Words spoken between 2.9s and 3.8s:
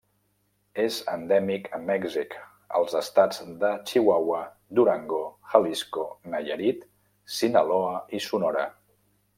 estats de